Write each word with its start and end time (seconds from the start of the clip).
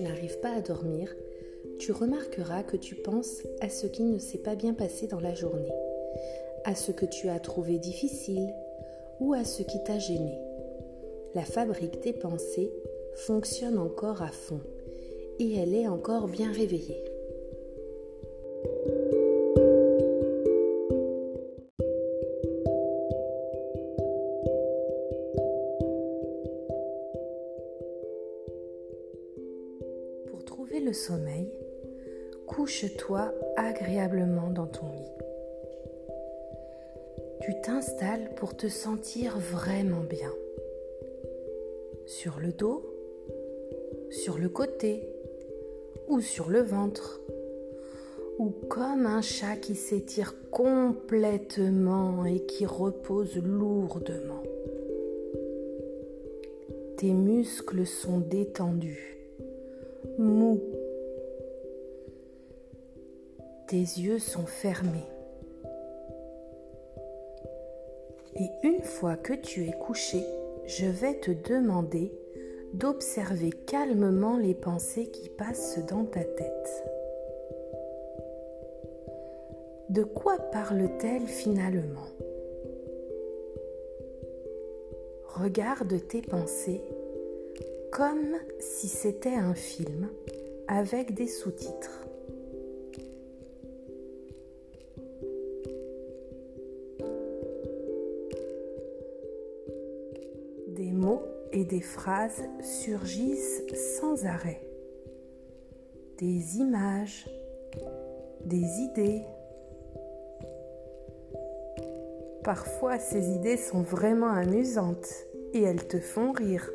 tu 0.00 0.06
n'arrives 0.06 0.38
pas 0.38 0.54
à 0.54 0.62
dormir, 0.62 1.14
tu 1.78 1.92
remarqueras 1.92 2.62
que 2.62 2.78
tu 2.78 2.94
penses 2.94 3.42
à 3.60 3.68
ce 3.68 3.86
qui 3.86 4.02
ne 4.02 4.18
s'est 4.18 4.38
pas 4.38 4.54
bien 4.54 4.72
passé 4.72 5.06
dans 5.06 5.20
la 5.20 5.34
journée, 5.34 5.74
à 6.64 6.74
ce 6.74 6.90
que 6.90 7.04
tu 7.04 7.28
as 7.28 7.38
trouvé 7.38 7.78
difficile 7.78 8.48
ou 9.20 9.34
à 9.34 9.44
ce 9.44 9.62
qui 9.62 9.82
t'a 9.84 9.98
gêné. 9.98 10.38
La 11.34 11.44
fabrique 11.44 12.00
des 12.02 12.14
pensées 12.14 12.72
fonctionne 13.14 13.76
encore 13.76 14.22
à 14.22 14.30
fond 14.30 14.60
et 15.38 15.56
elle 15.56 15.74
est 15.74 15.86
encore 15.86 16.28
bien 16.28 16.50
réveillée. 16.50 17.04
Sommeil, 30.92 31.50
couche-toi 32.46 33.32
agréablement 33.56 34.50
dans 34.50 34.66
ton 34.66 34.90
lit. 34.90 35.10
Tu 37.42 37.60
t'installes 37.62 38.34
pour 38.36 38.56
te 38.56 38.68
sentir 38.68 39.38
vraiment 39.38 40.02
bien. 40.02 40.32
Sur 42.06 42.38
le 42.38 42.52
dos, 42.52 42.84
sur 44.10 44.36
le 44.38 44.48
côté 44.48 45.08
ou 46.08 46.20
sur 46.20 46.50
le 46.50 46.60
ventre, 46.60 47.20
ou 48.38 48.50
comme 48.68 49.06
un 49.06 49.20
chat 49.20 49.56
qui 49.56 49.74
s'étire 49.74 50.34
complètement 50.50 52.24
et 52.24 52.40
qui 52.40 52.66
repose 52.66 53.36
lourdement. 53.36 54.42
Tes 56.96 57.12
muscles 57.12 57.86
sont 57.86 58.18
détendus, 58.18 59.18
mous. 60.18 60.60
Tes 63.70 63.76
yeux 63.76 64.18
sont 64.18 64.46
fermés. 64.46 65.06
Et 68.34 68.50
une 68.64 68.82
fois 68.82 69.14
que 69.14 69.32
tu 69.32 69.64
es 69.64 69.70
couché, 69.70 70.24
je 70.66 70.86
vais 70.86 71.14
te 71.20 71.30
demander 71.30 72.12
d'observer 72.74 73.50
calmement 73.50 74.38
les 74.38 74.56
pensées 74.56 75.06
qui 75.06 75.28
passent 75.28 75.78
dans 75.86 76.04
ta 76.04 76.24
tête. 76.24 76.84
De 79.88 80.02
quoi 80.02 80.36
parle-t-elle 80.50 81.28
finalement? 81.28 82.08
Regarde 85.26 85.94
tes 86.08 86.22
pensées 86.22 86.82
comme 87.92 88.34
si 88.58 88.88
c'était 88.88 89.36
un 89.36 89.54
film 89.54 90.08
avec 90.66 91.14
des 91.14 91.28
sous-titres. 91.28 92.09
Et 101.52 101.64
des 101.64 101.80
phrases 101.80 102.42
surgissent 102.60 103.62
sans 104.00 104.24
arrêt. 104.24 104.60
Des 106.18 106.58
images, 106.58 107.28
des 108.44 108.80
idées. 108.80 109.22
Parfois 112.44 112.98
ces 112.98 113.30
idées 113.30 113.56
sont 113.56 113.82
vraiment 113.82 114.32
amusantes 114.32 115.12
et 115.52 115.62
elles 115.62 115.86
te 115.86 115.98
font 115.98 116.32
rire. 116.32 116.70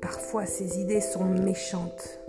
Parfois 0.00 0.46
ces 0.46 0.80
idées 0.80 1.00
sont 1.00 1.24
méchantes. 1.24 2.20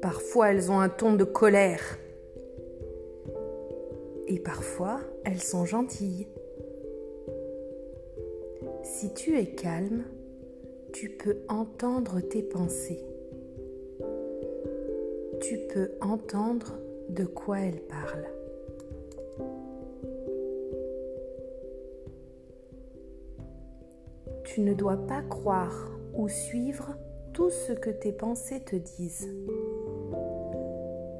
Parfois 0.00 0.50
elles 0.50 0.70
ont 0.70 0.80
un 0.80 0.88
ton 0.88 1.14
de 1.14 1.24
colère. 1.24 1.98
Et 4.32 4.38
parfois 4.38 4.98
elles 5.26 5.42
sont 5.42 5.66
gentilles. 5.66 6.26
Si 8.82 9.12
tu 9.12 9.38
es 9.38 9.44
calme, 9.44 10.04
tu 10.94 11.10
peux 11.10 11.36
entendre 11.50 12.18
tes 12.22 12.42
pensées. 12.42 13.04
Tu 15.42 15.58
peux 15.68 15.90
entendre 16.00 16.78
de 17.10 17.26
quoi 17.26 17.60
elles 17.60 17.82
parlent. 17.82 18.30
Tu 24.44 24.62
ne 24.62 24.72
dois 24.72 24.96
pas 24.96 25.20
croire 25.20 25.90
ou 26.14 26.30
suivre 26.30 26.96
tout 27.34 27.50
ce 27.50 27.74
que 27.74 27.90
tes 27.90 28.12
pensées 28.12 28.60
te 28.60 28.76
disent. 28.76 29.28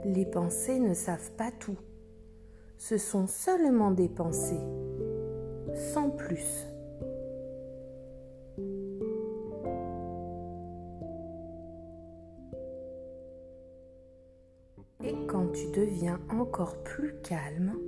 Les 0.07 0.25
pensées 0.25 0.81
ne 0.81 0.95
savent 0.95 1.33
pas 1.33 1.51
tout. 1.61 1.77
Ce 2.85 2.99
sont 2.99 3.29
seulement 3.29 3.93
des 3.93 4.09
pensées, 4.09 4.67
sans 5.73 6.11
plus. 6.11 6.67
Et 15.05 15.15
quand 15.29 15.53
tu 15.53 15.71
deviens 15.71 16.19
encore 16.29 16.83
plus 16.83 17.15
calme, 17.23 17.79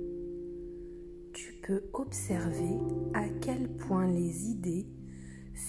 tu 1.33 1.55
peux 1.55 1.83
observer 1.91 2.79
à 3.13 3.27
quel 3.41 3.67
point 3.67 4.07
les 4.07 4.49
idées 4.49 4.87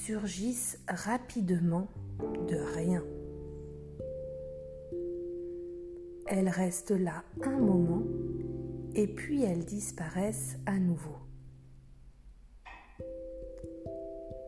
surgissent 0.05 0.79
rapidement 0.87 1.89
de 2.49 2.59
rien. 2.77 3.03
Elles 6.29 6.49
restent 6.49 6.93
là 6.93 7.25
un 7.43 7.59
moment 7.59 8.05
et 8.97 9.07
puis 9.07 9.45
elles 9.45 9.65
disparaissent 9.65 10.57
à 10.65 10.79
nouveau. 10.79 11.17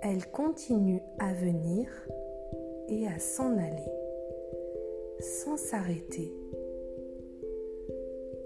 Elles 0.03 0.26
continuent 0.31 1.03
à 1.19 1.34
venir 1.34 1.88
et 2.88 3.06
à 3.06 3.19
s'en 3.19 3.56
aller 3.59 3.92
sans 5.20 5.56
s'arrêter 5.56 6.32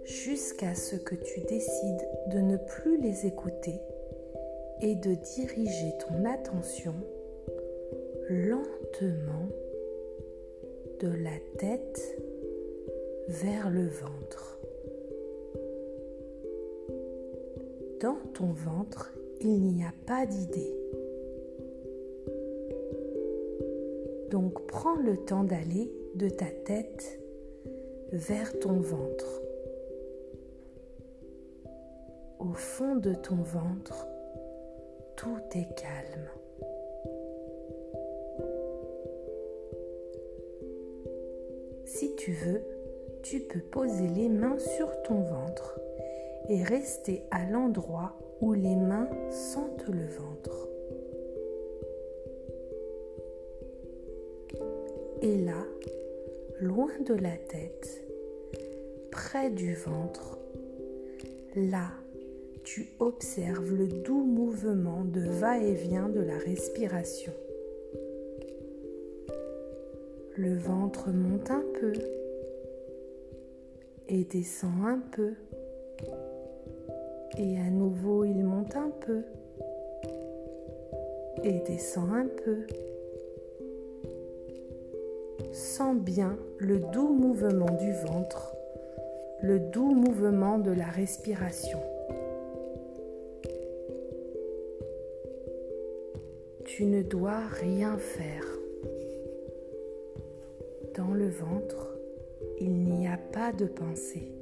jusqu'à 0.05 0.75
ce 0.75 0.97
que 0.97 1.15
tu 1.15 1.41
décides 1.41 2.09
de 2.29 2.39
ne 2.39 2.57
plus 2.57 3.01
les 3.01 3.27
écouter 3.27 3.79
et 4.81 4.97
de 4.97 5.15
diriger 5.15 5.93
ton 5.99 6.25
attention 6.25 6.95
lentement 8.29 9.49
de 11.01 11.09
la 11.09 11.39
tête 11.59 12.19
vers 13.29 13.71
le 13.71 13.87
ventre. 13.87 14.59
Dans 18.03 18.19
ton 18.35 18.47
ventre, 18.47 19.13
il 19.41 19.63
n'y 19.63 19.85
a 19.85 19.93
pas 20.07 20.27
d'idée. 20.27 20.75
Donc 24.29 24.67
prends 24.67 24.97
le 24.97 25.19
temps 25.19 25.45
d'aller 25.45 25.89
de 26.17 26.29
ta 26.29 26.47
tête 26.47 27.21
vers 28.11 28.59
ton 28.59 28.81
ventre. 28.81 29.41
Au 32.41 32.53
fond 32.55 32.97
de 32.97 33.15
ton 33.15 33.37
ventre, 33.37 34.09
tout 35.15 35.39
est 35.55 35.73
calme. 35.77 36.29
Si 41.85 42.17
tu 42.17 42.33
veux, 42.33 42.63
tu 43.23 43.39
peux 43.39 43.61
poser 43.61 44.09
les 44.09 44.29
mains 44.29 44.59
sur 44.59 44.91
ton 45.05 45.21
ventre 45.21 45.79
et 46.49 46.63
rester 46.63 47.23
à 47.31 47.49
l'endroit 47.51 48.19
où 48.41 48.53
les 48.53 48.77
mains 48.77 49.09
sentent 49.31 49.89
le 49.89 50.07
ventre. 50.07 50.69
Et 55.23 55.39
là, 55.39 55.65
loin 56.61 56.91
de 57.07 57.15
la 57.15 57.37
tête, 57.37 58.05
près 59.11 59.51
du 59.51 59.75
ventre, 59.75 60.39
là, 61.55 61.91
tu 62.65 62.89
observes 62.99 63.73
le 63.75 63.87
doux 63.87 64.25
mouvement 64.25 65.05
de 65.05 65.21
va-et-vient 65.21 66.09
de 66.09 66.21
la 66.21 66.39
respiration. 66.39 67.33
Le 70.37 70.57
ventre 70.57 71.11
monte 71.11 71.51
un 71.51 71.65
peu 71.81 71.93
et 74.09 74.25
descend 74.25 74.87
un 74.87 75.01
peu. 75.15 75.35
Et 77.39 77.59
à 77.59 77.71
nouveau, 77.71 78.25
il 78.25 78.45
monte 78.45 78.77
un 78.77 78.91
peu 78.91 79.23
et 81.43 81.61
descend 81.67 82.11
un 82.13 82.27
peu. 82.27 82.67
Sens 85.53 85.97
bien 85.97 86.37
le 86.59 86.79
doux 86.79 87.09
mouvement 87.09 87.75
du 87.77 87.93
ventre, 88.07 88.55
le 89.43 89.59
doux 89.59 89.95
mouvement 89.95 90.59
de 90.59 90.71
la 90.71 90.87
respiration. 90.87 91.79
Tu 96.65 96.85
ne 96.85 97.03
dois 97.03 97.47
rien 97.61 97.99
faire. 97.99 98.45
Dans 100.97 101.13
le 101.13 101.29
ventre, 101.29 101.99
il 102.61 102.85
n'y 102.85 103.09
a 103.09 103.19
pas 103.33 103.53
de 103.53 103.67
pensée. 103.67 104.42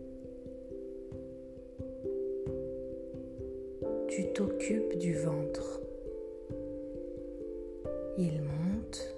Tu 4.10 4.24
t'occupes 4.32 4.98
du 4.98 5.14
ventre. 5.14 5.80
Il 8.18 8.42
monte 8.42 9.16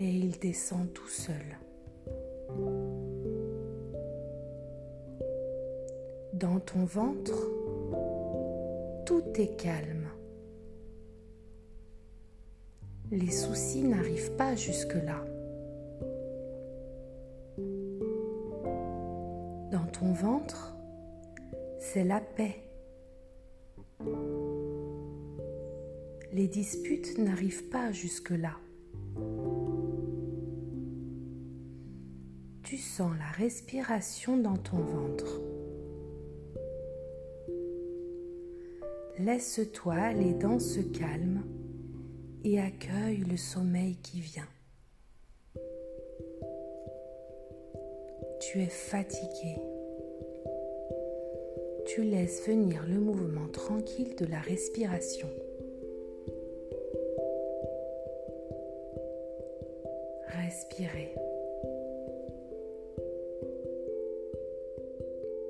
et 0.00 0.08
il 0.08 0.38
descend 0.38 0.90
tout 0.94 1.08
seul. 1.08 1.34
Dans 6.32 6.60
ton 6.60 6.86
ventre, 6.86 7.36
tout 9.04 9.24
est 9.34 9.54
calme. 9.58 10.08
Les 13.10 13.30
soucis 13.30 13.82
n'arrivent 13.82 14.32
pas 14.32 14.54
jusque-là. 14.54 15.26
Dans 19.70 19.86
ton 19.92 20.14
ventre, 20.14 20.77
c'est 21.92 22.04
la 22.04 22.20
paix. 22.20 22.56
Les 26.32 26.46
disputes 26.46 27.16
n'arrivent 27.16 27.70
pas 27.70 27.92
jusque-là. 27.92 28.56
Tu 32.62 32.76
sens 32.76 33.12
la 33.18 33.30
respiration 33.42 34.36
dans 34.36 34.58
ton 34.58 34.76
ventre. 34.76 35.40
Laisse-toi 39.18 39.94
aller 39.94 40.34
dans 40.34 40.58
ce 40.58 40.80
calme 40.80 41.42
et 42.44 42.60
accueille 42.60 43.24
le 43.24 43.38
sommeil 43.38 43.96
qui 44.02 44.20
vient. 44.20 44.48
Tu 48.40 48.60
es 48.60 48.68
fatigué. 48.68 49.56
Tu 51.88 52.02
laisses 52.02 52.46
venir 52.46 52.84
le 52.88 53.00
mouvement 53.00 53.48
tranquille 53.48 54.14
de 54.16 54.26
la 54.26 54.40
respiration. 54.40 55.28
Respirez. 60.28 61.14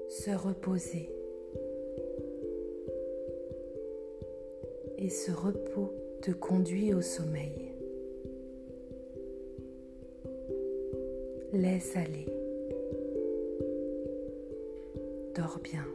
Se 0.09 0.31
reposer. 0.31 1.11
et 4.99 5.09
ce 5.11 5.31
repos 5.31 5.95
te 6.21 6.33
conduit 6.33 6.93
au 6.93 7.01
sommeil. 7.01 7.73
Laisse 11.53 11.97
aller. 11.97 12.27
Dors 15.35 15.61
bien. 15.63 15.87